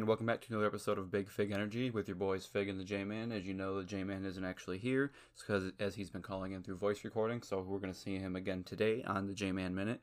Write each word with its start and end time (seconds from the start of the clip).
and 0.00 0.08
welcome 0.08 0.24
back 0.24 0.40
to 0.40 0.50
another 0.50 0.66
episode 0.66 0.96
of 0.96 1.10
Big 1.10 1.28
Fig 1.28 1.52
Energy 1.52 1.90
with 1.90 2.08
your 2.08 2.14
boys 2.14 2.46
Fig 2.46 2.70
and 2.70 2.80
the 2.80 2.84
J 2.84 3.04
Man. 3.04 3.30
As 3.30 3.44
you 3.44 3.52
know, 3.52 3.76
the 3.76 3.84
J 3.84 4.02
Man 4.02 4.24
isn't 4.24 4.46
actually 4.46 4.78
here 4.78 5.12
because 5.38 5.72
as 5.78 5.94
he's 5.94 6.08
been 6.08 6.22
calling 6.22 6.52
in 6.52 6.62
through 6.62 6.76
voice 6.76 7.04
recording, 7.04 7.42
so 7.42 7.60
we're 7.60 7.80
going 7.80 7.92
to 7.92 7.98
see 7.98 8.16
him 8.16 8.34
again 8.34 8.62
today 8.62 9.04
on 9.06 9.26
the 9.26 9.34
J 9.34 9.52
Man 9.52 9.74
Minute. 9.74 10.00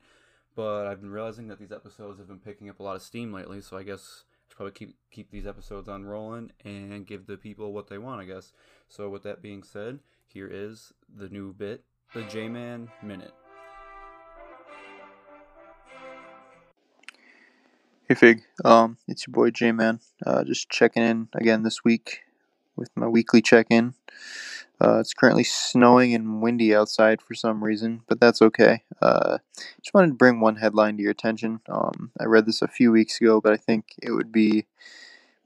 But 0.54 0.86
I've 0.86 1.00
been 1.00 1.10
realizing 1.10 1.48
that 1.48 1.58
these 1.58 1.72
episodes 1.72 2.20
have 2.20 2.28
been 2.28 2.38
picking 2.38 2.70
up 2.70 2.78
a 2.78 2.82
lot 2.84 2.94
of 2.94 3.02
steam 3.02 3.32
lately, 3.32 3.60
so 3.60 3.76
I 3.76 3.82
guess 3.82 4.22
I 4.22 4.50
should 4.50 4.56
probably 4.56 4.72
keep 4.72 4.94
keep 5.10 5.32
these 5.32 5.48
episodes 5.48 5.88
on 5.88 6.04
rolling 6.04 6.52
and 6.64 7.04
give 7.04 7.26
the 7.26 7.36
people 7.36 7.72
what 7.72 7.88
they 7.88 7.98
want, 7.98 8.20
I 8.20 8.24
guess. 8.24 8.52
So 8.86 9.08
with 9.08 9.24
that 9.24 9.42
being 9.42 9.64
said, 9.64 9.98
here 10.28 10.48
is 10.48 10.92
the 11.12 11.28
new 11.28 11.52
bit, 11.52 11.82
the 12.14 12.22
J 12.22 12.48
Man 12.48 12.88
Minute. 13.02 13.34
Hey 18.08 18.14
Fig, 18.14 18.42
um, 18.64 18.96
it's 19.06 19.26
your 19.26 19.32
boy 19.32 19.50
J 19.50 19.70
Man. 19.70 20.00
Uh, 20.24 20.42
just 20.42 20.70
checking 20.70 21.02
in 21.02 21.28
again 21.34 21.62
this 21.62 21.84
week 21.84 22.20
with 22.74 22.88
my 22.96 23.06
weekly 23.06 23.42
check 23.42 23.66
in. 23.68 23.92
Uh, 24.80 25.00
it's 25.00 25.12
currently 25.12 25.44
snowing 25.44 26.14
and 26.14 26.40
windy 26.40 26.74
outside 26.74 27.20
for 27.20 27.34
some 27.34 27.62
reason, 27.62 28.00
but 28.08 28.18
that's 28.18 28.40
okay. 28.40 28.82
Uh, 29.02 29.36
just 29.82 29.92
wanted 29.92 30.06
to 30.06 30.14
bring 30.14 30.40
one 30.40 30.56
headline 30.56 30.96
to 30.96 31.02
your 31.02 31.10
attention. 31.10 31.60
Um, 31.68 32.10
I 32.18 32.24
read 32.24 32.46
this 32.46 32.62
a 32.62 32.66
few 32.66 32.92
weeks 32.92 33.20
ago, 33.20 33.42
but 33.42 33.52
I 33.52 33.58
think 33.58 33.84
it 34.02 34.12
would 34.12 34.32
be 34.32 34.64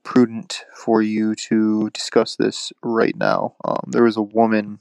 prudent 0.04 0.64
for 0.72 1.02
you 1.02 1.34
to 1.34 1.90
discuss 1.90 2.36
this 2.36 2.72
right 2.80 3.16
now. 3.16 3.56
Um, 3.64 3.88
there 3.88 4.04
was 4.04 4.16
a 4.16 4.22
woman 4.22 4.78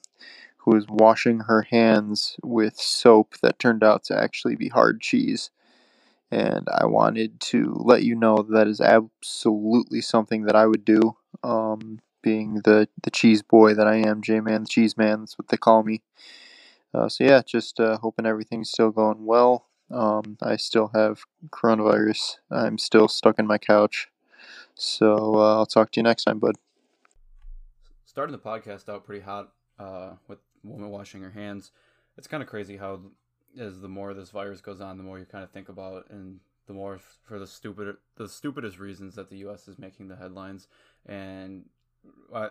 who 0.58 0.76
was 0.76 0.86
washing 0.88 1.40
her 1.40 1.64
hands 1.64 2.38
with 2.44 2.76
soap 2.76 3.38
that 3.42 3.58
turned 3.58 3.84
out 3.84 4.04
to 4.04 4.16
actually 4.16 4.56
be 4.56 4.70
hard 4.70 5.02
cheese 5.02 5.50
and 6.32 6.68
I 6.74 6.86
wanted 6.86 7.40
to 7.42 7.76
let 7.78 8.04
you 8.04 8.16
know 8.16 8.46
that 8.50 8.68
is 8.68 8.80
absolutely 8.80 10.02
something 10.02 10.44
that 10.44 10.56
I 10.56 10.66
would 10.66 10.86
do. 10.86 11.18
Um, 11.44 12.00
being 12.22 12.62
the 12.64 12.88
the 13.04 13.12
cheese 13.12 13.42
boy 13.42 13.74
that 13.74 13.88
I 13.88 13.96
am, 13.96 14.22
J 14.22 14.40
Man, 14.40 14.64
the 14.64 14.70
cheese 14.70 14.98
man, 14.98 15.22
that's 15.22 15.38
what 15.38 15.50
they 15.50 15.58
call 15.58 15.84
me. 15.84 16.02
Uh, 16.94 17.10
so 17.10 17.24
yeah, 17.24 17.42
just 17.46 17.80
uh, 17.80 17.98
hoping 17.98 18.26
everything's 18.26 18.70
still 18.70 18.92
going 18.92 19.26
well. 19.26 19.68
Um, 19.90 20.38
I 20.42 20.56
still 20.56 20.92
have 20.94 21.24
coronavirus. 21.50 22.38
I'm 22.50 22.78
still 22.78 23.08
stuck 23.08 23.40
in 23.40 23.48
my 23.48 23.58
couch. 23.58 24.10
So 24.76 25.36
uh, 25.36 25.58
I'll 25.58 25.66
talk 25.66 25.92
to 25.92 26.00
you 26.00 26.04
next 26.04 26.26
time, 26.26 26.40
bud. 26.40 26.56
Starting 28.06 28.34
the 28.34 28.40
podcast 28.40 28.90
out 28.90 29.06
pretty 29.06 29.22
hot 29.22 29.52
uh, 29.80 30.12
with 30.28 30.40
woman 30.64 30.90
washing 30.90 31.22
her 31.22 31.32
hands. 31.32 31.72
It's 32.18 32.28
kind 32.28 32.44
of 32.44 32.50
crazy 32.50 32.78
how 32.78 33.02
as 33.60 33.82
the 33.82 33.90
more 33.90 34.14
this 34.14 34.30
virus 34.30 34.62
goes 34.62 34.82
on, 34.82 34.98
the 34.98 35.04
more 35.04 35.20
you 35.20 35.26
kind 35.26 35.44
of 35.44 35.52
think 35.52 35.70
about 35.70 36.10
and 36.10 36.40
the 36.68 36.74
more 36.74 37.00
for 37.24 37.40
the 37.40 37.48
stupid 37.48 37.96
the 38.16 38.30
stupidest 38.30 38.80
reasons 38.80 39.16
that 39.16 39.30
the 39.30 39.38
U.S. 39.38 39.68
is 39.68 39.78
making 39.78 40.08
the 40.08 40.16
headlines, 40.16 40.68
and 41.06 41.66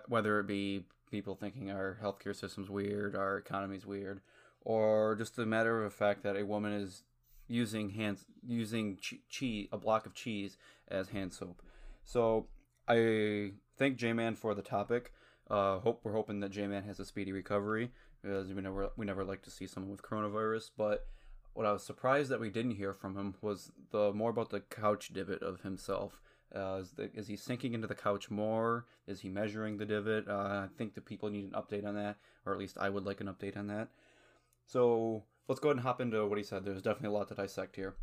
whether 0.09 0.41
it 0.41 0.47
be 0.47 0.85
people 1.11 1.35
thinking 1.35 1.71
our 1.71 1.99
healthcare 2.03 2.37
system's 2.37 2.71
weird, 2.71 3.17
our 3.17 3.39
economy's 3.39 3.87
weird, 3.87 4.21
or 4.63 5.17
just 5.17 5.39
a 5.39 5.47
matter 5.47 5.85
of 5.85 5.93
fact 5.93 6.23
that 6.23 6.37
a 6.37 6.45
woman 6.45 6.73
is 6.73 7.03
using 7.49 7.91
hands 7.91 8.25
using 8.47 8.99
cheese 9.29 9.69
a 9.73 9.79
block 9.79 10.07
of 10.07 10.15
cheese 10.15 10.57
as 10.89 11.09
hand 11.09 11.33
soap. 11.33 11.63
So 12.05 12.47
I 12.87 13.53
thank 13.77 13.97
J 13.97 14.13
Man 14.13 14.37
for 14.37 14.55
the 14.55 14.63
topic. 14.63 15.13
Uh, 15.49 15.81
hope 15.81 16.01
we're 16.05 16.13
hoping 16.13 16.41
that 16.41 16.51
J 16.51 16.67
Man 16.67 16.85
has 16.85 17.01
a 17.01 17.05
speedy 17.05 17.33
recovery 17.33 17.91
because 18.23 18.53
we 18.53 18.61
never 18.63 18.91
we 18.97 19.07
never 19.07 19.25
like 19.25 19.43
to 19.43 19.51
see 19.51 19.67
someone 19.67 19.91
with 19.91 20.03
coronavirus. 20.03 20.71
But 20.77 21.07
what 21.55 21.67
I 21.67 21.73
was 21.73 21.83
surprised 21.83 22.31
that 22.31 22.41
we 22.41 22.51
didn't 22.51 22.77
hear 22.77 22.93
from 22.93 23.17
him 23.17 23.35
was 23.41 23.73
the 23.91 24.13
more 24.13 24.31
about 24.31 24.51
the 24.51 24.61
couch 24.61 25.13
divot 25.13 25.43
of 25.43 25.63
himself. 25.63 26.21
Uh, 26.55 26.79
is, 26.81 26.91
the, 26.93 27.11
is 27.15 27.29
he 27.29 27.37
sinking 27.37 27.75
into 27.75 27.87
the 27.87 27.95
couch 27.95 28.29
more? 28.31 28.87
Is 29.07 29.21
he 29.21 29.29
measuring 29.29 29.77
the 29.77 29.87
divot? 29.87 30.29
Uh, 30.29 30.33
I 30.33 30.69
think 30.77 30.95
the 30.95 31.01
people 31.01 31.31
need 31.31 31.45
an 31.45 31.53
update 31.53 31.87
on 31.87 31.95
that, 31.95 32.17
or 32.45 32.53
at 32.53 32.59
least 32.59 32.77
I 32.79 32.89
would 32.89 33.07
like 33.07 33.21
an 33.21 33.29
update 33.29 33.57
on 33.57 33.69
that. 33.69 33.89
So 34.67 35.25
let's 35.49 35.61
go 35.61 35.69
ahead 35.69 35.77
and 35.77 35.85
hop 35.85 36.01
into 36.01 36.27
what 36.27 36.39
he 36.39 36.45
said. 36.45 36.65
There's 36.65 36.83
definitely 36.83 37.15
a 37.15 37.19
lot 37.19 37.29
to 37.29 37.35
dissect 37.35 37.77
here. 37.77 37.95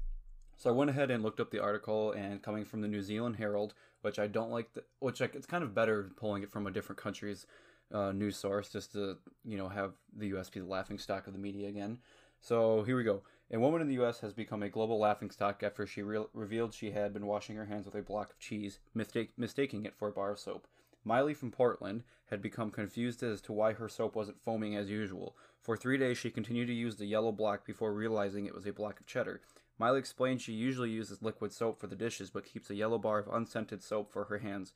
So 0.55 0.69
I 0.69 0.73
went 0.73 0.89
ahead 0.89 1.11
and 1.11 1.23
looked 1.23 1.39
up 1.39 1.51
the 1.51 1.61
article, 1.61 2.13
and 2.13 2.41
coming 2.41 2.65
from 2.65 2.81
the 2.81 2.87
New 2.87 3.01
Zealand 3.01 3.35
Herald, 3.35 3.73
which 4.01 4.17
I 4.17 4.27
don't 4.27 4.49
like, 4.49 4.73
the, 4.73 4.83
which 4.99 5.21
I, 5.21 5.25
it's 5.25 5.45
kind 5.45 5.63
of 5.63 5.75
better 5.75 6.11
pulling 6.15 6.41
it 6.41 6.51
from 6.51 6.67
a 6.67 6.71
different 6.71 7.01
country's 7.01 7.45
uh, 7.93 8.11
news 8.11 8.37
source 8.37 8.69
just 8.69 8.91
to 8.93 9.17
you 9.45 9.57
know 9.57 9.69
have 9.69 9.93
the 10.15 10.27
U.S. 10.27 10.49
be 10.49 10.59
the 10.59 10.65
laughing 10.65 10.97
stock 10.97 11.27
of 11.27 11.33
the 11.33 11.39
media 11.39 11.69
again. 11.69 11.99
So 12.39 12.83
here 12.83 12.97
we 12.97 13.03
go. 13.03 13.23
A 13.51 13.59
woman 13.59 13.81
in 13.81 13.87
the 13.87 13.95
U.S. 13.95 14.19
has 14.19 14.33
become 14.33 14.61
a 14.61 14.69
global 14.69 14.99
laughingstock 14.99 15.63
after 15.63 15.87
she 15.87 16.01
re- 16.01 16.25
revealed 16.33 16.73
she 16.73 16.91
had 16.91 17.13
been 17.13 17.25
washing 17.25 17.55
her 17.55 17.65
hands 17.65 17.85
with 17.85 17.95
a 17.95 18.01
block 18.01 18.31
of 18.31 18.39
cheese, 18.39 18.79
mistake- 18.93 19.31
mistaking 19.37 19.85
it 19.85 19.95
for 19.95 20.09
a 20.09 20.11
bar 20.11 20.31
of 20.31 20.39
soap. 20.39 20.67
Miley 21.05 21.33
from 21.33 21.51
Portland 21.51 22.03
had 22.29 22.41
become 22.41 22.69
confused 22.69 23.23
as 23.23 23.39
to 23.41 23.53
why 23.53 23.71
her 23.71 23.87
soap 23.87 24.15
wasn't 24.15 24.41
foaming 24.41 24.75
as 24.75 24.89
usual. 24.89 25.37
For 25.61 25.77
three 25.77 25.97
days, 25.97 26.17
she 26.17 26.29
continued 26.29 26.67
to 26.67 26.73
use 26.73 26.97
the 26.97 27.05
yellow 27.05 27.31
block 27.31 27.65
before 27.65 27.93
realizing 27.93 28.45
it 28.45 28.53
was 28.53 28.65
a 28.65 28.73
block 28.73 28.99
of 28.99 29.05
cheddar. 29.05 29.41
Miley 29.79 29.99
explained 29.99 30.41
she 30.41 30.53
usually 30.53 30.89
uses 30.89 31.21
liquid 31.21 31.53
soap 31.53 31.79
for 31.79 31.87
the 31.87 31.95
dishes, 31.95 32.29
but 32.29 32.45
keeps 32.45 32.69
a 32.69 32.75
yellow 32.75 32.97
bar 32.97 33.19
of 33.19 33.29
unscented 33.29 33.81
soap 33.81 34.11
for 34.11 34.25
her 34.25 34.39
hands. 34.39 34.73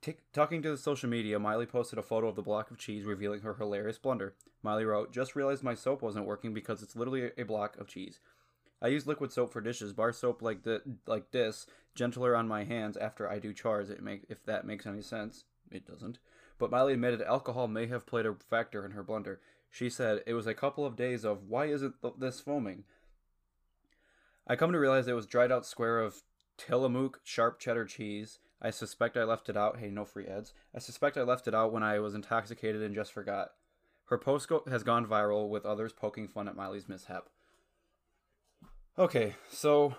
T- 0.00 0.16
talking 0.32 0.62
to 0.62 0.70
the 0.70 0.76
social 0.76 1.08
media, 1.08 1.38
Miley 1.38 1.66
posted 1.66 1.98
a 1.98 2.02
photo 2.02 2.28
of 2.28 2.36
the 2.36 2.42
block 2.42 2.70
of 2.70 2.78
cheese 2.78 3.04
revealing 3.04 3.40
her 3.40 3.54
hilarious 3.54 3.98
blunder. 3.98 4.34
Miley 4.62 4.84
wrote, 4.84 5.12
Just 5.12 5.34
realized 5.34 5.62
my 5.62 5.74
soap 5.74 6.02
wasn't 6.02 6.26
working 6.26 6.54
because 6.54 6.82
it's 6.82 6.94
literally 6.94 7.30
a 7.36 7.42
block 7.42 7.76
of 7.78 7.88
cheese. 7.88 8.20
I 8.80 8.88
use 8.88 9.06
liquid 9.06 9.32
soap 9.32 9.52
for 9.52 9.60
dishes. 9.60 9.92
Bar 9.92 10.12
soap 10.12 10.40
like 10.40 10.62
the 10.62 10.82
like 11.06 11.32
this, 11.32 11.66
gentler 11.96 12.36
on 12.36 12.46
my 12.46 12.62
hands 12.64 12.96
after 12.96 13.28
I 13.28 13.40
do 13.40 13.52
chores. 13.52 13.90
It 13.90 14.02
make 14.02 14.22
if 14.28 14.44
that 14.44 14.66
makes 14.66 14.86
any 14.86 15.02
sense. 15.02 15.44
It 15.70 15.84
doesn't. 15.84 16.18
But 16.58 16.70
Miley 16.70 16.92
admitted 16.92 17.22
alcohol 17.22 17.66
may 17.66 17.86
have 17.86 18.06
played 18.06 18.26
a 18.26 18.34
factor 18.34 18.84
in 18.84 18.92
her 18.92 19.02
blunder. 19.02 19.40
She 19.70 19.90
said 19.90 20.22
it 20.26 20.34
was 20.34 20.46
a 20.46 20.54
couple 20.54 20.86
of 20.86 20.96
days 20.96 21.24
of 21.24 21.48
why 21.48 21.66
isn't 21.66 22.00
th- 22.00 22.14
this 22.18 22.40
foaming. 22.40 22.84
I 24.46 24.56
come 24.56 24.72
to 24.72 24.78
realize 24.78 25.08
it 25.08 25.12
was 25.12 25.26
dried 25.26 25.52
out 25.52 25.66
square 25.66 25.98
of 26.00 26.22
Tillamook 26.56 27.20
sharp 27.24 27.58
cheddar 27.58 27.84
cheese 27.84 28.38
I 28.60 28.70
suspect 28.70 29.16
I 29.16 29.24
left 29.24 29.48
it 29.48 29.56
out. 29.56 29.78
Hey, 29.78 29.90
no 29.90 30.04
free 30.04 30.26
ads. 30.26 30.52
I 30.74 30.78
suspect 30.78 31.16
I 31.16 31.22
left 31.22 31.46
it 31.46 31.54
out 31.54 31.72
when 31.72 31.82
I 31.82 32.00
was 32.00 32.14
intoxicated 32.14 32.82
and 32.82 32.94
just 32.94 33.12
forgot. 33.12 33.52
Her 34.06 34.18
post 34.18 34.48
go- 34.48 34.64
has 34.68 34.82
gone 34.82 35.06
viral 35.06 35.48
with 35.48 35.66
others 35.66 35.92
poking 35.92 36.28
fun 36.28 36.48
at 36.48 36.56
Miley's 36.56 36.88
mishap. 36.88 37.28
Okay, 38.98 39.36
so 39.48 39.94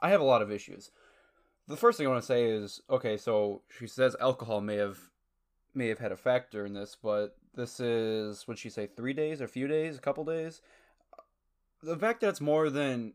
I 0.00 0.10
have 0.10 0.20
a 0.20 0.24
lot 0.24 0.42
of 0.42 0.52
issues. 0.52 0.90
The 1.66 1.76
first 1.76 1.98
thing 1.98 2.06
I 2.06 2.10
want 2.10 2.22
to 2.22 2.26
say 2.26 2.44
is 2.44 2.80
okay, 2.88 3.16
so 3.16 3.62
she 3.68 3.88
says 3.88 4.14
alcohol 4.20 4.60
may 4.60 4.76
have 4.76 4.98
may 5.74 5.88
have 5.88 5.98
had 5.98 6.12
a 6.12 6.16
factor 6.16 6.64
in 6.64 6.74
this, 6.74 6.96
but 7.02 7.36
this 7.54 7.80
is 7.80 8.46
would 8.46 8.58
she 8.58 8.70
say 8.70 8.86
3 8.86 9.12
days, 9.12 9.40
a 9.40 9.48
few 9.48 9.66
days, 9.66 9.96
a 9.96 10.00
couple 10.00 10.24
days? 10.24 10.60
The 11.82 11.96
fact 11.96 12.20
that 12.20 12.28
it's 12.28 12.40
more 12.40 12.70
than 12.70 13.14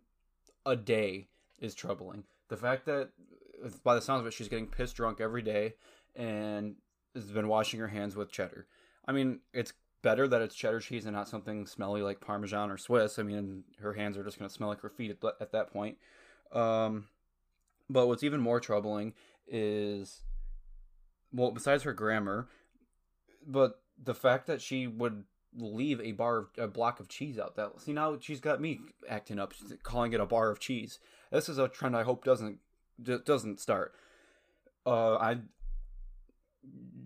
a 0.65 0.75
day 0.75 1.29
is 1.59 1.73
troubling. 1.73 2.25
The 2.49 2.57
fact 2.57 2.85
that 2.87 3.11
by 3.83 3.95
the 3.95 4.01
sounds 4.01 4.21
of 4.21 4.27
it, 4.27 4.33
she's 4.33 4.47
getting 4.47 4.67
pissed 4.67 4.95
drunk 4.95 5.21
every 5.21 5.41
day 5.41 5.75
and 6.15 6.75
has 7.15 7.25
been 7.25 7.47
washing 7.47 7.79
her 7.79 7.87
hands 7.87 8.15
with 8.15 8.31
cheddar. 8.31 8.67
I 9.05 9.11
mean, 9.11 9.39
it's 9.53 9.73
better 10.01 10.27
that 10.27 10.41
it's 10.41 10.55
cheddar 10.55 10.79
cheese 10.79 11.05
and 11.05 11.15
not 11.15 11.27
something 11.27 11.65
smelly 11.65 12.01
like 12.01 12.21
Parmesan 12.21 12.71
or 12.71 12.77
Swiss. 12.77 13.19
I 13.19 13.23
mean, 13.23 13.63
her 13.79 13.93
hands 13.93 14.17
are 14.17 14.23
just 14.23 14.39
going 14.39 14.49
to 14.49 14.53
smell 14.53 14.69
like 14.69 14.81
her 14.81 14.89
feet 14.89 15.11
at, 15.11 15.33
at 15.39 15.51
that 15.51 15.71
point. 15.71 15.97
Um, 16.51 17.07
but 17.89 18.07
what's 18.07 18.23
even 18.23 18.39
more 18.39 18.59
troubling 18.59 19.13
is, 19.47 20.21
well, 21.33 21.51
besides 21.51 21.83
her 21.83 21.93
grammar, 21.93 22.47
but 23.45 23.81
the 24.01 24.15
fact 24.15 24.47
that 24.47 24.61
she 24.61 24.87
would 24.87 25.23
leave 25.55 25.99
a 25.99 26.13
bar 26.13 26.37
of, 26.37 26.47
a 26.57 26.67
block 26.67 26.99
of 26.99 27.09
cheese 27.09 27.37
out 27.37 27.55
that 27.57 27.69
see 27.81 27.91
now 27.91 28.17
she's 28.19 28.39
got 28.39 28.61
me 28.61 28.79
acting 29.09 29.37
up 29.37 29.53
calling 29.83 30.13
it 30.13 30.19
a 30.21 30.25
bar 30.25 30.49
of 30.49 30.59
cheese 30.59 30.97
this 31.29 31.49
is 31.49 31.57
a 31.57 31.67
trend 31.67 31.93
i 31.93 32.03
hope 32.03 32.23
doesn't 32.23 32.59
doesn't 33.03 33.59
start. 33.59 33.93
Uh, 34.85 35.15
I 35.15 35.37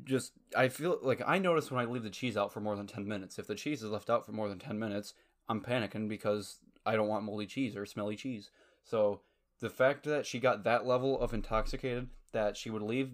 just 0.04 0.34
I 0.56 0.70
feel 0.70 1.00
like 1.02 1.22
I 1.26 1.40
notice 1.40 1.72
when 1.72 1.82
I 1.82 1.90
leave 1.90 2.04
the 2.04 2.10
cheese 2.10 2.38
out 2.38 2.54
for 2.54 2.62
more 2.62 2.76
than 2.76 2.88
ten 2.88 3.08
minutes. 3.08 3.40
If 3.40 3.48
the 3.48 3.56
cheese 3.56 3.84
is 3.84 3.90
left 3.90 4.10
out 4.10 4.26
for 4.26 4.32
more 4.32 4.50
than 4.50 4.60
ten 4.60 4.80
minutes, 4.80 5.14
I'm 5.50 5.62
panicking 5.62 6.08
because 6.08 6.60
I 6.86 6.96
don't 6.96 7.08
want 7.08 7.26
moldy 7.26 7.48
cheese 7.48 7.76
or 7.76 7.86
smelly 7.86 8.16
cheese. 8.16 8.52
So 8.84 9.22
the 9.60 9.70
fact 9.70 10.04
that 10.04 10.26
she 10.26 10.40
got 10.40 10.64
that 10.64 10.86
level 10.86 11.20
of 11.20 11.34
intoxicated 11.34 12.10
that 12.32 12.58
she 12.58 12.70
would 12.70 12.82
leave 12.82 13.12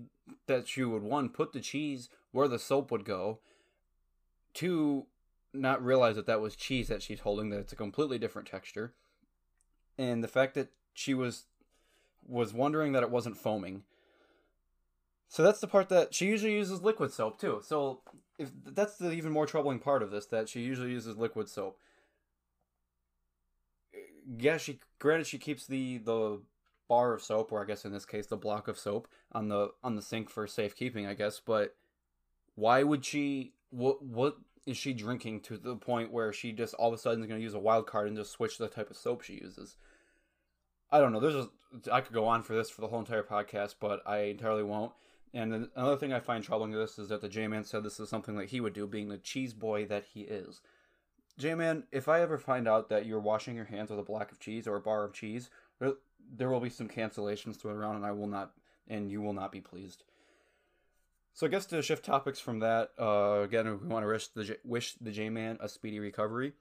that 0.47 0.67
she 0.67 0.83
would 0.83 1.03
one 1.03 1.29
put 1.29 1.53
the 1.53 1.59
cheese 1.59 2.09
where 2.31 2.47
the 2.47 2.59
soap 2.59 2.91
would 2.91 3.05
go, 3.05 3.39
two 4.53 5.05
not 5.53 5.83
realize 5.83 6.15
that 6.15 6.25
that 6.25 6.41
was 6.41 6.55
cheese 6.55 6.87
that 6.87 7.01
she's 7.01 7.19
holding 7.21 7.49
that 7.49 7.59
it's 7.59 7.73
a 7.73 7.75
completely 7.75 8.17
different 8.17 8.47
texture, 8.47 8.93
and 9.97 10.23
the 10.23 10.27
fact 10.27 10.55
that 10.55 10.69
she 10.93 11.13
was 11.13 11.45
was 12.27 12.53
wondering 12.53 12.91
that 12.93 13.03
it 13.03 13.11
wasn't 13.11 13.37
foaming. 13.37 13.83
So 15.27 15.43
that's 15.43 15.61
the 15.61 15.67
part 15.67 15.89
that 15.89 16.13
she 16.13 16.25
usually 16.25 16.53
uses 16.53 16.81
liquid 16.81 17.13
soap 17.13 17.39
too. 17.39 17.61
So 17.63 18.01
if 18.37 18.49
that's 18.65 18.97
the 18.97 19.11
even 19.11 19.31
more 19.31 19.45
troubling 19.45 19.79
part 19.79 20.03
of 20.03 20.11
this 20.11 20.25
that 20.27 20.49
she 20.49 20.61
usually 20.61 20.91
uses 20.91 21.17
liquid 21.17 21.47
soap. 21.47 21.77
Yeah, 24.37 24.57
she 24.57 24.79
granted 24.99 25.27
she 25.27 25.37
keeps 25.37 25.65
the 25.65 25.99
the 25.99 26.41
bar 26.89 27.13
of 27.13 27.23
soap, 27.23 27.53
or 27.53 27.61
I 27.61 27.65
guess 27.65 27.85
in 27.85 27.93
this 27.93 28.05
case 28.05 28.27
the 28.27 28.35
block 28.35 28.67
of 28.67 28.77
soap 28.77 29.07
on 29.31 29.47
the 29.47 29.69
on 29.83 29.95
the 29.95 30.01
sink 30.01 30.29
for 30.29 30.47
safekeeping, 30.47 31.07
I 31.07 31.13
guess. 31.13 31.39
But 31.39 31.75
why 32.55 32.83
would 32.83 33.05
she? 33.05 33.53
What 33.69 34.03
what 34.03 34.35
is 34.65 34.75
she 34.75 34.93
drinking 34.93 35.39
to 35.41 35.57
the 35.57 35.77
point 35.77 36.11
where 36.11 36.33
she 36.33 36.51
just 36.51 36.73
all 36.73 36.89
of 36.89 36.93
a 36.93 36.97
sudden 36.97 37.21
is 37.21 37.27
going 37.27 37.39
to 37.39 37.43
use 37.43 37.53
a 37.53 37.59
wild 37.59 37.87
card 37.87 38.07
and 38.07 38.17
just 38.17 38.31
switch 38.31 38.57
the 38.57 38.67
type 38.67 38.89
of 38.89 38.97
soap 38.97 39.21
she 39.21 39.35
uses? 39.35 39.77
I 40.91 40.99
don't 40.99 41.13
know. 41.13 41.19
There's 41.19 41.35
a, 41.35 41.49
I 41.91 42.01
could 42.01 42.13
go 42.13 42.27
on 42.27 42.43
for 42.43 42.53
this 42.53 42.69
for 42.69 42.81
the 42.81 42.87
whole 42.87 42.99
entire 42.99 43.23
podcast, 43.23 43.75
but 43.79 44.01
I 44.05 44.23
entirely 44.23 44.63
won't. 44.63 44.91
And 45.33 45.69
another 45.75 45.95
thing 45.95 46.11
I 46.11 46.19
find 46.19 46.43
troubling 46.43 46.71
this 46.71 46.99
is 46.99 47.07
that 47.09 47.21
the 47.21 47.29
J 47.29 47.47
Man 47.47 47.63
said 47.63 47.83
this 47.83 47.99
is 47.99 48.09
something 48.09 48.35
that 48.35 48.49
he 48.49 48.59
would 48.59 48.73
do, 48.73 48.85
being 48.85 49.07
the 49.07 49.17
cheese 49.17 49.53
boy 49.53 49.85
that 49.85 50.05
he 50.13 50.21
is. 50.21 50.61
J 51.37 51.55
Man, 51.55 51.83
if 51.91 52.09
I 52.09 52.21
ever 52.21 52.37
find 52.37 52.67
out 52.67 52.89
that 52.89 53.05
you're 53.05 53.19
washing 53.19 53.55
your 53.55 53.65
hands 53.65 53.89
with 53.89 53.99
a 53.99 54.03
block 54.03 54.31
of 54.31 54.39
cheese 54.39 54.67
or 54.67 54.75
a 54.75 54.81
bar 54.81 55.05
of 55.05 55.13
cheese, 55.13 55.49
there, 55.79 55.93
there 56.35 56.49
will 56.49 56.59
be 56.59 56.69
some 56.69 56.89
cancellations 56.89 57.55
thrown 57.55 57.77
around, 57.77 57.95
and 57.95 58.05
I 58.05 58.11
will 58.11 58.27
not, 58.27 58.51
and 58.87 59.09
you 59.09 59.21
will 59.21 59.33
not 59.33 59.51
be 59.51 59.61
pleased. 59.61 60.03
So 61.33 61.47
I 61.47 61.49
guess 61.49 61.65
to 61.67 61.81
shift 61.81 62.03
topics 62.03 62.41
from 62.41 62.59
that, 62.59 62.91
uh, 62.99 63.39
again, 63.43 63.65
we 63.81 63.87
want 63.87 64.03
to 64.03 64.07
wish 64.07 64.27
the 64.27 64.57
wish 64.65 64.95
the 64.95 65.11
J 65.11 65.29
Man 65.29 65.57
a 65.61 65.69
speedy 65.69 65.99
recovery. 65.99 66.51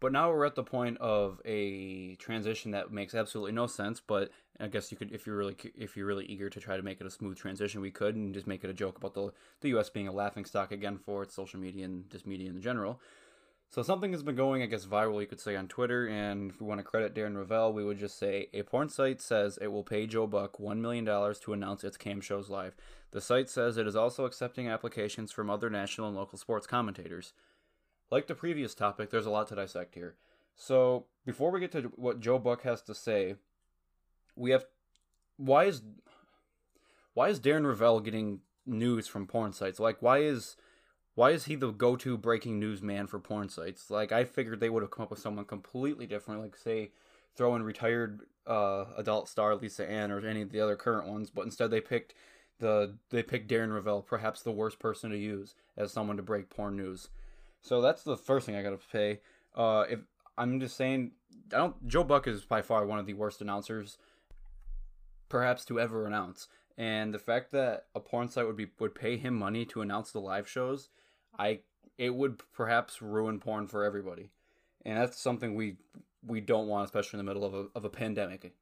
But 0.00 0.12
now 0.12 0.30
we're 0.30 0.44
at 0.44 0.54
the 0.54 0.62
point 0.62 0.96
of 0.98 1.40
a 1.44 2.14
transition 2.16 2.70
that 2.70 2.92
makes 2.92 3.14
absolutely 3.14 3.52
no 3.52 3.66
sense. 3.66 4.00
But 4.00 4.30
I 4.60 4.68
guess 4.68 4.92
you 4.92 4.96
could, 4.96 5.12
if 5.12 5.26
you're 5.26 5.36
really, 5.36 5.56
if 5.74 5.96
you're 5.96 6.06
really 6.06 6.26
eager 6.26 6.48
to 6.48 6.60
try 6.60 6.76
to 6.76 6.82
make 6.82 7.00
it 7.00 7.06
a 7.06 7.10
smooth 7.10 7.36
transition, 7.36 7.80
we 7.80 7.90
could 7.90 8.14
and 8.14 8.32
just 8.32 8.46
make 8.46 8.62
it 8.62 8.70
a 8.70 8.74
joke 8.74 8.96
about 8.96 9.14
the 9.14 9.32
the 9.60 9.70
U.S. 9.70 9.90
being 9.90 10.06
a 10.06 10.12
laughing 10.12 10.44
stock 10.44 10.70
again 10.70 10.98
for 10.98 11.22
its 11.22 11.34
social 11.34 11.58
media 11.58 11.84
and 11.84 12.08
just 12.10 12.26
media 12.26 12.48
in 12.48 12.60
general. 12.60 13.00
So 13.70 13.82
something 13.82 14.12
has 14.12 14.22
been 14.22 14.36
going, 14.36 14.62
I 14.62 14.66
guess, 14.66 14.86
viral. 14.86 15.20
You 15.20 15.26
could 15.26 15.40
say 15.40 15.54
on 15.54 15.68
Twitter, 15.68 16.06
and 16.06 16.50
if 16.50 16.60
we 16.60 16.66
want 16.66 16.78
to 16.78 16.84
credit 16.84 17.14
Darren 17.14 17.36
Rovell, 17.36 17.74
we 17.74 17.84
would 17.84 17.98
just 17.98 18.18
say 18.18 18.48
a 18.54 18.62
porn 18.62 18.88
site 18.88 19.20
says 19.20 19.58
it 19.60 19.66
will 19.66 19.82
pay 19.82 20.06
Joe 20.06 20.26
Buck 20.26 20.58
one 20.58 20.80
million 20.80 21.04
dollars 21.04 21.38
to 21.40 21.52
announce 21.52 21.84
its 21.84 21.98
cam 21.98 22.22
shows 22.22 22.48
live. 22.48 22.74
The 23.10 23.20
site 23.20 23.50
says 23.50 23.76
it 23.76 23.86
is 23.86 23.96
also 23.96 24.24
accepting 24.24 24.68
applications 24.68 25.32
from 25.32 25.50
other 25.50 25.68
national 25.68 26.08
and 26.08 26.16
local 26.16 26.38
sports 26.38 26.66
commentators 26.66 27.34
like 28.10 28.26
the 28.26 28.34
previous 28.34 28.74
topic, 28.74 29.10
there's 29.10 29.26
a 29.26 29.30
lot 29.30 29.48
to 29.48 29.56
dissect 29.56 29.94
here. 29.94 30.16
So 30.54 31.06
before 31.24 31.50
we 31.50 31.60
get 31.60 31.72
to 31.72 31.92
what 31.96 32.20
Joe 32.20 32.38
Buck 32.38 32.62
has 32.62 32.82
to 32.82 32.94
say, 32.94 33.36
we 34.34 34.50
have 34.50 34.64
why 35.36 35.64
is 35.64 35.82
why 37.14 37.28
is 37.28 37.40
Darren 37.40 37.64
Rovell 37.64 38.00
getting 38.02 38.40
news 38.66 39.06
from 39.06 39.26
porn 39.26 39.52
sites? 39.52 39.78
Like 39.78 40.02
why 40.02 40.18
is 40.18 40.56
why 41.14 41.30
is 41.30 41.46
he 41.46 41.56
the 41.56 41.72
go-to 41.72 42.16
breaking 42.16 42.60
news 42.60 42.80
man 42.82 43.06
for 43.06 43.18
porn 43.18 43.48
sites? 43.48 43.90
Like 43.90 44.12
I 44.12 44.24
figured 44.24 44.60
they 44.60 44.70
would 44.70 44.82
have 44.82 44.90
come 44.90 45.04
up 45.04 45.10
with 45.10 45.18
someone 45.18 45.44
completely 45.44 46.06
different, 46.06 46.40
like 46.40 46.56
say 46.56 46.90
throw 47.36 47.54
in 47.54 47.62
retired 47.62 48.22
uh, 48.46 48.86
adult 48.96 49.28
star 49.28 49.54
Lisa 49.54 49.88
Ann 49.88 50.10
or 50.10 50.26
any 50.26 50.42
of 50.42 50.50
the 50.50 50.60
other 50.60 50.76
current 50.76 51.08
ones, 51.08 51.30
but 51.30 51.44
instead 51.44 51.70
they 51.70 51.80
picked 51.80 52.14
the 52.58 52.96
they 53.10 53.22
picked 53.22 53.50
Darren 53.50 53.70
Rovell, 53.70 54.04
perhaps 54.04 54.42
the 54.42 54.52
worst 54.52 54.78
person 54.78 55.10
to 55.10 55.16
use 55.16 55.54
as 55.76 55.92
someone 55.92 56.16
to 56.16 56.22
break 56.22 56.50
porn 56.50 56.76
news. 56.76 57.08
So 57.62 57.80
that's 57.80 58.02
the 58.02 58.16
first 58.16 58.46
thing 58.46 58.56
I 58.56 58.62
got 58.62 58.70
to 58.70 58.88
pay. 58.90 59.20
Uh, 59.54 59.84
if 59.88 60.00
I'm 60.36 60.60
just 60.60 60.76
saying, 60.76 61.12
I 61.52 61.56
don't. 61.56 61.86
Joe 61.86 62.04
Buck 62.04 62.26
is 62.26 62.44
by 62.44 62.62
far 62.62 62.86
one 62.86 62.98
of 62.98 63.06
the 63.06 63.14
worst 63.14 63.40
announcers, 63.40 63.98
perhaps 65.28 65.64
to 65.66 65.80
ever 65.80 66.06
announce. 66.06 66.48
And 66.76 67.12
the 67.12 67.18
fact 67.18 67.50
that 67.52 67.86
a 67.94 68.00
porn 68.00 68.28
site 68.28 68.46
would 68.46 68.56
be 68.56 68.68
would 68.78 68.94
pay 68.94 69.16
him 69.16 69.34
money 69.34 69.64
to 69.66 69.80
announce 69.80 70.12
the 70.12 70.20
live 70.20 70.48
shows, 70.48 70.90
I 71.38 71.60
it 71.96 72.14
would 72.14 72.40
perhaps 72.52 73.02
ruin 73.02 73.40
porn 73.40 73.66
for 73.66 73.84
everybody, 73.84 74.30
and 74.84 74.96
that's 74.96 75.20
something 75.20 75.54
we 75.54 75.76
we 76.24 76.40
don't 76.40 76.68
want, 76.68 76.84
especially 76.84 77.18
in 77.18 77.26
the 77.26 77.30
middle 77.30 77.44
of 77.44 77.54
a 77.54 77.66
of 77.74 77.84
a 77.84 77.90
pandemic. 77.90 78.54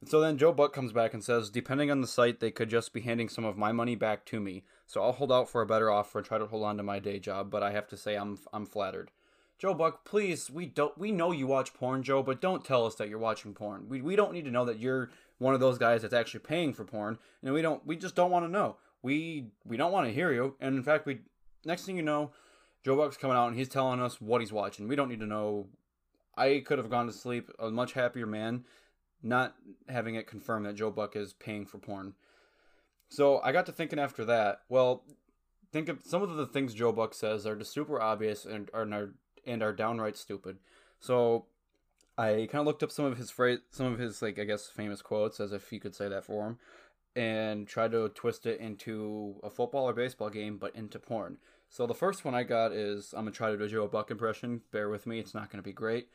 And 0.00 0.08
so 0.08 0.20
then 0.20 0.38
Joe 0.38 0.52
Buck 0.52 0.72
comes 0.72 0.92
back 0.92 1.12
and 1.12 1.22
says, 1.22 1.50
depending 1.50 1.90
on 1.90 2.00
the 2.00 2.06
site, 2.06 2.40
they 2.40 2.50
could 2.50 2.70
just 2.70 2.92
be 2.92 3.02
handing 3.02 3.28
some 3.28 3.44
of 3.44 3.58
my 3.58 3.70
money 3.70 3.94
back 3.94 4.24
to 4.26 4.40
me. 4.40 4.64
So 4.86 5.02
I'll 5.02 5.12
hold 5.12 5.30
out 5.30 5.50
for 5.50 5.60
a 5.60 5.66
better 5.66 5.90
offer 5.90 6.18
and 6.18 6.26
try 6.26 6.38
to 6.38 6.46
hold 6.46 6.64
on 6.64 6.78
to 6.78 6.82
my 6.82 6.98
day 6.98 7.18
job, 7.18 7.50
but 7.50 7.62
I 7.62 7.72
have 7.72 7.86
to 7.88 7.96
say 7.96 8.16
I'm 8.16 8.38
I'm 8.52 8.64
flattered. 8.64 9.10
Joe 9.58 9.74
Buck, 9.74 10.06
please, 10.06 10.50
we 10.50 10.64
don't 10.64 10.96
we 10.96 11.12
know 11.12 11.32
you 11.32 11.46
watch 11.46 11.74
porn, 11.74 12.02
Joe, 12.02 12.22
but 12.22 12.40
don't 12.40 12.64
tell 12.64 12.86
us 12.86 12.94
that 12.94 13.10
you're 13.10 13.18
watching 13.18 13.52
porn. 13.52 13.88
We 13.90 14.00
we 14.00 14.16
don't 14.16 14.32
need 14.32 14.46
to 14.46 14.50
know 14.50 14.64
that 14.64 14.78
you're 14.78 15.10
one 15.36 15.52
of 15.52 15.60
those 15.60 15.76
guys 15.76 16.00
that's 16.00 16.14
actually 16.14 16.40
paying 16.40 16.72
for 16.72 16.84
porn. 16.84 17.18
And 17.42 17.52
we 17.52 17.60
don't 17.60 17.84
we 17.86 17.96
just 17.96 18.14
don't 18.14 18.30
want 18.30 18.46
to 18.46 18.50
know. 18.50 18.76
We 19.02 19.48
we 19.66 19.76
don't 19.76 19.92
want 19.92 20.06
to 20.06 20.14
hear 20.14 20.32
you. 20.32 20.56
And 20.60 20.76
in 20.76 20.82
fact, 20.82 21.04
we 21.04 21.20
next 21.66 21.84
thing 21.84 21.98
you 21.98 22.02
know, 22.02 22.30
Joe 22.82 22.96
Buck's 22.96 23.18
coming 23.18 23.36
out 23.36 23.48
and 23.48 23.56
he's 23.56 23.68
telling 23.68 24.00
us 24.00 24.18
what 24.18 24.40
he's 24.40 24.52
watching. 24.52 24.88
We 24.88 24.96
don't 24.96 25.10
need 25.10 25.20
to 25.20 25.26
know. 25.26 25.66
I 26.38 26.62
could 26.64 26.78
have 26.78 26.88
gone 26.88 27.06
to 27.06 27.12
sleep 27.12 27.50
a 27.58 27.70
much 27.70 27.92
happier 27.92 28.26
man 28.26 28.64
not 29.22 29.54
having 29.88 30.14
it 30.14 30.26
confirmed 30.26 30.66
that 30.66 30.76
Joe 30.76 30.90
Buck 30.90 31.16
is 31.16 31.32
paying 31.32 31.66
for 31.66 31.78
porn. 31.78 32.14
So 33.08 33.40
I 33.42 33.52
got 33.52 33.66
to 33.66 33.72
thinking 33.72 33.98
after 33.98 34.24
that. 34.24 34.62
Well, 34.68 35.02
think 35.72 35.88
of 35.88 36.02
some 36.04 36.22
of 36.22 36.36
the 36.36 36.46
things 36.46 36.74
Joe 36.74 36.92
Buck 36.92 37.14
says 37.14 37.46
are 37.46 37.56
just 37.56 37.72
super 37.72 38.00
obvious 38.00 38.44
and 38.44 38.70
are 38.72 39.10
and 39.46 39.62
are 39.62 39.72
downright 39.72 40.16
stupid. 40.16 40.58
So 40.98 41.46
I 42.16 42.48
kind 42.50 42.60
of 42.60 42.66
looked 42.66 42.82
up 42.82 42.92
some 42.92 43.04
of 43.04 43.16
his 43.16 43.30
phrase, 43.30 43.60
some 43.70 43.86
of 43.86 43.98
his 43.98 44.22
like 44.22 44.38
I 44.38 44.44
guess 44.44 44.68
famous 44.68 45.02
quotes, 45.02 45.40
as 45.40 45.52
if 45.52 45.72
you 45.72 45.80
could 45.80 45.94
say 45.94 46.08
that 46.08 46.24
for 46.24 46.46
him, 46.46 46.58
and 47.16 47.66
tried 47.66 47.92
to 47.92 48.08
twist 48.10 48.46
it 48.46 48.60
into 48.60 49.36
a 49.42 49.50
football 49.50 49.88
or 49.88 49.92
baseball 49.92 50.30
game, 50.30 50.56
but 50.56 50.74
into 50.74 50.98
porn. 50.98 51.38
So 51.68 51.86
the 51.86 51.94
first 51.94 52.24
one 52.24 52.34
I 52.34 52.42
got 52.42 52.72
is 52.72 53.12
I'm 53.12 53.24
gonna 53.24 53.32
try 53.32 53.50
to 53.50 53.56
do 53.56 53.64
a 53.64 53.68
Joe 53.68 53.88
Buck 53.88 54.10
impression. 54.10 54.62
Bear 54.72 54.88
with 54.88 55.06
me, 55.06 55.18
it's 55.18 55.34
not 55.34 55.50
gonna 55.50 55.62
be 55.62 55.72
great. 55.72 56.08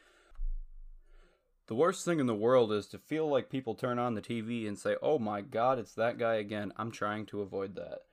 The 1.68 1.76
worst 1.76 2.06
thing 2.06 2.20
in 2.20 2.28
the 2.28 2.36
world 2.36 2.72
is 2.72 2.86
to 2.88 3.00
feel 3.00 3.28
like 3.28 3.50
people 3.50 3.74
turn 3.74 3.98
on 3.98 4.14
the 4.14 4.22
TV 4.22 4.68
and 4.68 4.78
say, 4.78 4.96
oh 5.02 5.18
my 5.18 5.42
god, 5.42 5.80
it's 5.80 5.96
that 5.96 6.18
guy 6.18 6.36
again. 6.36 6.72
I'm 6.78 6.92
trying 6.92 7.26
to 7.28 7.42
avoid 7.42 7.76
that. 7.76 8.04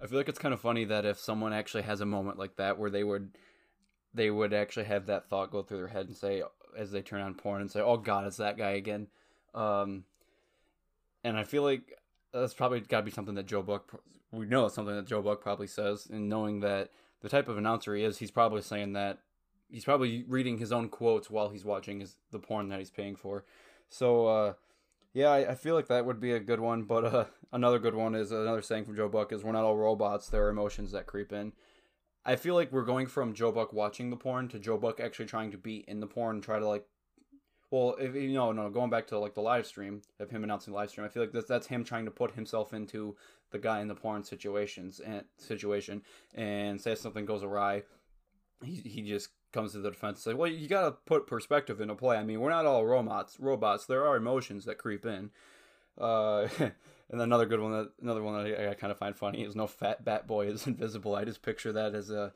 I 0.00 0.06
feel 0.06 0.18
like 0.18 0.28
it's 0.28 0.38
kind 0.38 0.54
of 0.54 0.60
funny 0.60 0.84
that 0.86 1.04
if 1.04 1.18
someone 1.18 1.52
actually 1.52 1.82
has 1.82 2.00
a 2.00 2.06
moment 2.06 2.38
like 2.38 2.56
that 2.56 2.78
where 2.78 2.90
they 2.90 3.04
would 3.04 3.30
they 4.12 4.30
would 4.30 4.52
actually 4.52 4.84
have 4.84 5.06
that 5.06 5.28
thought 5.28 5.50
go 5.50 5.62
through 5.62 5.78
their 5.78 5.88
head 5.88 6.06
and 6.06 6.16
say 6.16 6.42
as 6.76 6.90
they 6.90 7.02
turn 7.02 7.20
on 7.20 7.34
porn 7.34 7.60
and 7.60 7.70
say, 7.70 7.80
"Oh 7.80 7.96
god, 7.96 8.26
it's 8.26 8.36
that 8.36 8.56
guy 8.56 8.72
again." 8.72 9.08
Um, 9.54 10.04
and 11.22 11.36
I 11.36 11.44
feel 11.44 11.62
like 11.62 11.98
that's 12.32 12.54
probably 12.54 12.80
got 12.80 12.98
to 12.98 13.04
be 13.04 13.10
something 13.10 13.34
that 13.36 13.46
Joe 13.46 13.62
Buck 13.62 14.00
we 14.30 14.46
know 14.46 14.66
it's 14.66 14.74
something 14.74 14.94
that 14.94 15.06
Joe 15.06 15.22
Buck 15.22 15.40
probably 15.40 15.66
says 15.66 16.06
and 16.10 16.28
knowing 16.28 16.60
that 16.60 16.90
the 17.20 17.28
type 17.28 17.48
of 17.48 17.56
announcer 17.56 17.94
he 17.94 18.04
is, 18.04 18.18
he's 18.18 18.30
probably 18.30 18.62
saying 18.62 18.92
that 18.92 19.20
he's 19.74 19.84
probably 19.84 20.24
reading 20.28 20.58
his 20.58 20.70
own 20.70 20.88
quotes 20.88 21.28
while 21.28 21.48
he's 21.48 21.64
watching 21.64 21.98
his 22.00 22.16
the 22.30 22.38
porn 22.38 22.68
that 22.68 22.78
he's 22.78 22.92
paying 22.92 23.16
for. 23.16 23.44
So 23.88 24.26
uh, 24.26 24.52
yeah, 25.12 25.30
I, 25.30 25.50
I, 25.50 25.54
feel 25.56 25.74
like 25.74 25.88
that 25.88 26.06
would 26.06 26.20
be 26.20 26.32
a 26.32 26.40
good 26.40 26.60
one. 26.60 26.84
But 26.84 27.04
uh, 27.04 27.24
another 27.52 27.80
good 27.80 27.94
one 27.94 28.14
is 28.14 28.30
another 28.30 28.62
saying 28.62 28.84
from 28.84 28.96
Joe 28.96 29.08
Buck 29.08 29.32
is 29.32 29.42
we're 29.42 29.52
not 29.52 29.64
all 29.64 29.76
robots. 29.76 30.28
There 30.28 30.46
are 30.46 30.50
emotions 30.50 30.92
that 30.92 31.06
creep 31.06 31.32
in. 31.32 31.52
I 32.24 32.36
feel 32.36 32.54
like 32.54 32.72
we're 32.72 32.84
going 32.84 33.08
from 33.08 33.34
Joe 33.34 33.52
Buck 33.52 33.72
watching 33.72 34.10
the 34.10 34.16
porn 34.16 34.48
to 34.48 34.58
Joe 34.58 34.78
Buck 34.78 35.00
actually 35.00 35.26
trying 35.26 35.50
to 35.50 35.58
be 35.58 35.84
in 35.88 36.00
the 36.00 36.06
porn 36.06 36.36
and 36.36 36.44
try 36.44 36.58
to 36.58 36.68
like. 36.68 36.86
Well, 37.70 37.96
if 37.98 38.14
you 38.14 38.32
know, 38.34 38.52
no, 38.52 38.70
going 38.70 38.90
back 38.90 39.08
to 39.08 39.18
like 39.18 39.34
the 39.34 39.40
live 39.40 39.66
stream 39.66 40.02
of 40.20 40.30
him 40.30 40.44
announcing 40.44 40.72
the 40.72 40.76
live 40.76 40.90
stream, 40.90 41.04
I 41.04 41.08
feel 41.08 41.24
like 41.24 41.32
that's 41.32 41.48
that's 41.48 41.66
him 41.66 41.82
trying 41.82 42.04
to 42.04 42.12
put 42.12 42.32
himself 42.32 42.72
into 42.72 43.16
the 43.50 43.58
guy 43.58 43.80
in 43.80 43.88
the 43.88 43.96
porn 43.96 44.22
situations 44.22 45.00
and 45.00 45.24
situation, 45.38 46.02
and 46.34 46.80
say 46.80 46.94
something 46.94 47.26
goes 47.26 47.42
awry, 47.42 47.82
he 48.62 48.76
he 48.76 49.02
just 49.02 49.30
comes 49.54 49.72
to 49.72 49.78
the 49.78 49.90
defense 49.90 50.18
and 50.18 50.32
say, 50.32 50.36
well, 50.36 50.50
you 50.50 50.68
got 50.68 50.82
to 50.82 50.90
put 50.90 51.26
perspective 51.26 51.80
into 51.80 51.94
play. 51.94 52.18
I 52.18 52.24
mean, 52.24 52.40
we're 52.40 52.50
not 52.50 52.66
all 52.66 52.84
robots. 52.84 53.38
Robots. 53.38 53.86
There 53.86 54.04
are 54.06 54.16
emotions 54.16 54.64
that 54.66 54.76
creep 54.76 55.06
in. 55.06 55.30
Uh, 55.96 56.48
and 56.58 57.20
another 57.20 57.46
good 57.46 57.60
one, 57.60 57.72
that 57.72 57.92
another 58.02 58.22
one 58.22 58.44
that 58.44 58.60
I, 58.60 58.70
I 58.70 58.74
kind 58.74 58.90
of 58.90 58.98
find 58.98 59.16
funny 59.16 59.42
is 59.42 59.54
no 59.54 59.66
fat 59.66 60.04
bat 60.04 60.26
boy 60.26 60.48
is 60.48 60.66
invisible. 60.66 61.14
I 61.14 61.24
just 61.24 61.42
picture 61.42 61.72
that 61.72 61.94
as 61.94 62.10
a, 62.10 62.32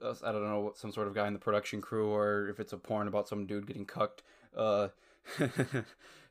a 0.00 0.14
I 0.24 0.32
don't 0.32 0.44
know, 0.44 0.72
some 0.76 0.92
sort 0.92 1.08
of 1.08 1.14
guy 1.14 1.26
in 1.26 1.32
the 1.32 1.38
production 1.38 1.82
crew, 1.82 2.10
or 2.10 2.48
if 2.48 2.60
it's 2.60 2.72
a 2.72 2.78
porn 2.78 3.08
about 3.08 3.28
some 3.28 3.46
dude 3.46 3.66
getting 3.66 3.84
cucked. 3.84 4.22
Uh, 4.56 4.88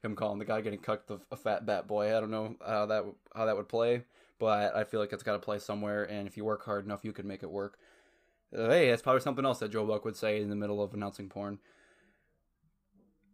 him 0.04 0.16
calling 0.16 0.38
the 0.40 0.46
guy 0.46 0.62
getting 0.62 0.80
cucked 0.80 1.08
the, 1.08 1.20
a 1.32 1.36
fat 1.36 1.66
bat 1.66 1.88
boy. 1.88 2.16
I 2.16 2.20
don't 2.20 2.32
know 2.32 2.56
how 2.66 2.86
that 2.86 3.04
how 3.36 3.46
that 3.46 3.58
would 3.58 3.68
play, 3.68 4.04
but 4.40 4.76
I 4.76 4.84
feel 4.84 5.00
like 5.00 5.12
it's 5.12 5.24
got 5.24 5.34
to 5.34 5.40
play 5.40 5.60
somewhere. 5.60 6.04
And 6.04 6.28
if 6.28 6.38
you 6.38 6.46
work 6.46 6.64
hard 6.64 6.86
enough, 6.86 7.04
you 7.04 7.12
could 7.12 7.26
make 7.26 7.44
it 7.44 7.52
work. 7.52 7.78
Hey, 8.56 8.90
that's 8.90 9.02
probably 9.02 9.22
something 9.22 9.46
else 9.46 9.60
that 9.60 9.72
Joe 9.72 9.86
Buck 9.86 10.06
would 10.06 10.16
say 10.16 10.42
in 10.42 10.50
the 10.50 10.56
middle 10.56 10.82
of 10.82 10.94
announcing 10.94 11.30
porn. 11.30 11.60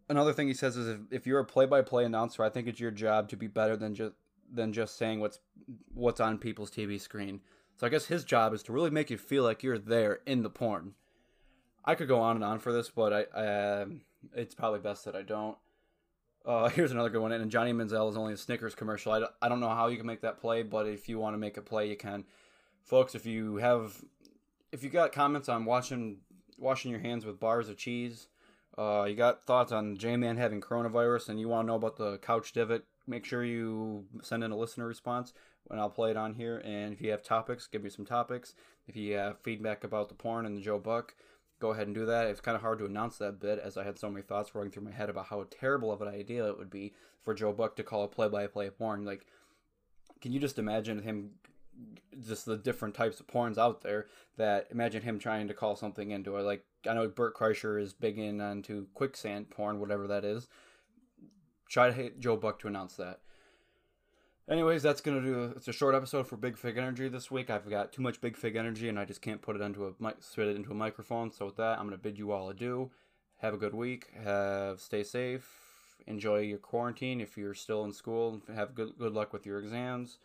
Another 0.08 0.34
thing 0.34 0.48
he 0.48 0.54
says 0.54 0.78
is 0.78 0.88
if, 0.88 1.00
if 1.12 1.28
you're 1.28 1.40
a 1.40 1.46
play-by-play 1.46 2.06
announcer, 2.06 2.44
I 2.44 2.50
think 2.50 2.68
it's 2.68 2.80
your 2.80 2.92
job 2.92 3.30
to 3.30 3.38
be 3.38 3.48
better 3.48 3.76
than 3.76 3.94
just 3.94 4.14
than 4.52 4.74
just 4.74 4.98
saying 4.98 5.20
what's 5.20 5.40
what's 5.94 6.20
on 6.20 6.38
people's 6.38 6.72
TV 6.72 7.00
screen. 7.00 7.42
So 7.76 7.86
I 7.86 7.90
guess 7.90 8.06
his 8.06 8.24
job 8.24 8.54
is 8.54 8.64
to 8.64 8.74
really 8.74 8.90
make 8.90 9.10
you 9.10 9.18
feel 9.18 9.44
like 9.44 9.62
you're 9.62 9.78
there 9.78 10.20
in 10.26 10.42
the 10.42 10.50
porn. 10.50 10.96
I 11.86 11.96
could 11.96 12.08
go 12.08 12.20
on 12.20 12.36
and 12.36 12.44
on 12.44 12.60
for 12.60 12.74
this, 12.74 12.90
but 12.90 13.14
I, 13.14 13.26
I 13.36 13.46
uh, 13.46 13.86
it's 14.36 14.56
probably 14.56 14.80
best 14.80 15.06
that 15.06 15.16
I 15.16 15.22
don't. 15.22 15.58
Uh, 16.46 16.70
here's 16.76 16.92
another 16.92 17.10
good 17.10 17.22
one. 17.22 17.32
And 17.32 17.52
Johnny 17.52 17.74
Manziel 17.74 18.10
is 18.10 18.18
only 18.18 18.34
a 18.34 18.38
Snickers 18.38 18.76
commercial. 18.76 19.12
I, 19.12 19.24
I 19.42 19.50
don't 19.50 19.60
know 19.60 19.70
how 19.70 19.88
you 19.88 19.98
can 19.98 20.08
make 20.08 20.22
that 20.22 20.40
play, 20.40 20.64
but 20.64 20.88
if 20.88 21.08
you 21.08 21.20
want 21.20 21.36
to 21.36 21.38
make 21.38 21.58
a 21.58 21.62
play, 21.62 21.90
you 21.90 21.96
can. 21.96 22.26
Folks, 22.84 23.14
if 23.16 23.26
you 23.26 23.58
have 23.58 24.04
if 24.72 24.84
you 24.84 24.90
got 24.90 25.12
comments 25.12 25.50
on 25.50 25.66
washing 25.66 26.18
washing 26.58 26.92
your 26.92 27.00
hands 27.00 27.26
with 27.26 27.40
bars 27.40 27.70
of 27.70 27.78
cheese, 27.78 28.28
Uh, 28.78 29.04
you 29.10 29.16
got 29.16 29.46
thoughts 29.46 29.74
on 29.74 29.98
J 29.98 30.16
Man 30.16 30.38
having 30.38 30.62
coronavirus 30.62 31.30
and 31.30 31.40
you 31.40 31.50
want 31.50 31.66
to 31.66 31.68
know 31.68 31.76
about 31.76 31.98
the 31.98 32.18
couch 32.20 32.54
divot? 32.54 32.86
Make 33.08 33.26
sure 33.26 33.44
you 33.44 34.06
send 34.22 34.42
in 34.42 34.52
a 34.52 34.58
listener 34.58 34.88
response 34.88 35.34
and 35.70 35.80
I'll 35.82 35.90
play 35.90 36.12
it 36.12 36.18
on 36.18 36.36
here. 36.36 36.62
And 36.64 36.94
if 36.94 37.02
you 37.02 37.12
have 37.12 37.22
topics, 37.22 37.68
give 37.68 37.84
me 37.84 37.90
some 37.90 38.06
topics. 38.06 38.56
If 38.88 38.96
you 38.96 39.16
have 39.18 39.40
feedback 39.42 39.84
about 39.84 40.08
the 40.08 40.16
porn 40.16 40.46
and 40.46 40.56
the 40.56 40.62
Joe 40.62 40.80
Buck, 40.80 41.16
go 41.60 41.72
ahead 41.72 41.88
and 41.88 41.96
do 41.96 42.06
that. 42.06 42.28
It's 42.28 42.40
kind 42.40 42.56
of 42.56 42.62
hard 42.62 42.80
to 42.80 42.86
announce 42.86 43.18
that 43.18 43.40
bit 43.42 43.60
as 43.60 43.76
I 43.76 43.84
had 43.84 44.00
so 44.00 44.10
many 44.10 44.22
thoughts 44.22 44.56
running 44.56 44.72
through 44.72 44.86
my 44.86 44.92
head 44.92 45.10
about 45.10 45.26
how 45.26 45.46
terrible 45.50 45.92
of 45.92 46.02
an 46.02 46.08
idea 46.08 46.48
it 46.48 46.58
would 46.58 46.70
be 46.70 46.94
for 47.22 47.34
Joe 47.34 47.52
Buck 47.52 47.76
to 47.76 47.84
call 47.84 48.04
a 48.04 48.08
play-by-play 48.08 48.70
porn. 48.70 49.04
Like, 49.04 49.26
can 50.22 50.32
you 50.32 50.40
just 50.40 50.58
imagine 50.58 51.02
him? 51.02 51.32
Just 52.20 52.46
the 52.46 52.58
different 52.58 52.96
types 52.96 53.20
of 53.20 53.28
porns 53.28 53.58
out 53.58 53.82
there. 53.82 54.08
That 54.38 54.68
imagine 54.72 55.04
him 55.04 55.20
trying 55.20 55.48
to 55.48 55.54
call 55.54 55.76
something 55.76 56.12
into 56.12 56.38
it. 56.38 56.44
Like 56.44 56.66
I 56.88 56.94
know 56.94 57.08
Bert 57.08 57.36
Kreischer 57.36 57.82
is 57.82 57.94
big 57.94 58.18
in 58.18 58.42
onto 58.42 58.88
quicksand 58.94 59.50
porn, 59.50 59.80
whatever 59.80 60.08
that 60.08 60.26
is. 60.26 60.48
Try 61.70 61.88
to 61.88 61.94
hit 61.94 62.20
Joe 62.20 62.36
Buck 62.36 62.60
to 62.60 62.68
announce 62.68 62.96
that. 62.96 63.20
Anyways, 64.50 64.82
that's 64.82 65.02
gonna 65.02 65.22
do. 65.22 65.54
It's 65.56 65.68
a 65.68 65.74
short 65.74 65.94
episode 65.94 66.26
for 66.26 66.36
Big 66.36 66.58
Fig 66.58 66.76
Energy 66.76 67.08
this 67.08 67.30
week. 67.30 67.52
I've 67.52 67.70
got 67.70 67.94
too 67.94 68.02
much 68.02 68.20
Big 68.20 68.36
Fig 68.36 68.56
Energy, 68.56 68.90
and 68.90 68.98
I 68.98 69.06
just 69.06 69.22
can't 69.22 69.44
put 69.44 69.56
it 69.56 69.62
into 69.62 69.86
a 69.86 69.94
spit 70.22 70.48
it 70.48 70.56
into 70.56 70.72
a 70.72 70.76
microphone. 70.76 71.32
So 71.32 71.46
with 71.46 71.58
that, 71.58 71.78
I'm 71.78 71.86
gonna 71.86 71.98
bid 71.98 72.18
you 72.18 72.32
all 72.32 72.50
adieu. 72.50 72.90
Have 73.42 73.54
a 73.54 73.58
good 73.58 73.76
week. 73.76 74.08
Have 74.24 74.82
stay 74.82 75.04
safe. 75.04 75.48
Enjoy 76.08 76.40
your 76.40 76.58
quarantine 76.58 77.22
if 77.22 77.38
you're 77.38 77.54
still 77.54 77.84
in 77.86 77.94
school. 77.94 78.42
Have 78.54 78.74
good 78.74 78.98
good 78.98 79.14
luck 79.14 79.34
with 79.34 79.46
your 79.46 79.60
exams. 79.60 80.18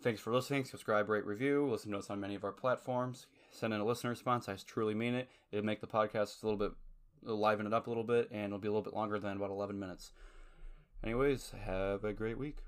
Thanks 0.00 0.20
for 0.20 0.32
listening. 0.32 0.64
Subscribe, 0.64 1.08
rate, 1.08 1.26
review. 1.26 1.68
Listen 1.68 1.90
to 1.90 1.98
us 1.98 2.08
on 2.08 2.20
many 2.20 2.36
of 2.36 2.44
our 2.44 2.52
platforms. 2.52 3.26
Send 3.50 3.74
in 3.74 3.80
a 3.80 3.84
listener 3.84 4.10
response. 4.10 4.48
I 4.48 4.54
truly 4.54 4.94
mean 4.94 5.14
it. 5.14 5.28
It'll 5.50 5.64
make 5.64 5.80
the 5.80 5.88
podcast 5.88 6.42
a 6.42 6.46
little 6.46 6.58
bit 6.58 6.72
liven 7.22 7.66
it 7.66 7.74
up 7.74 7.88
a 7.88 7.90
little 7.90 8.04
bit, 8.04 8.28
and 8.30 8.44
it'll 8.44 8.58
be 8.58 8.68
a 8.68 8.70
little 8.70 8.82
bit 8.82 8.94
longer 8.94 9.18
than 9.18 9.36
about 9.36 9.50
11 9.50 9.78
minutes. 9.78 10.12
Anyways, 11.02 11.52
have 11.64 12.04
a 12.04 12.12
great 12.12 12.38
week. 12.38 12.58